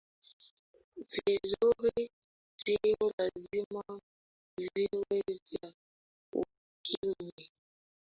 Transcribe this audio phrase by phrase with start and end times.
[1.09, 2.03] virusi
[2.61, 3.83] siyo lazima
[4.55, 5.67] viwe vya
[6.39, 7.45] ukimwi